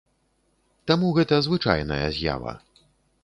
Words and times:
Таму 0.91 1.11
гэта 1.17 1.39
звычайная 1.47 2.01
з'ява. 2.17 2.53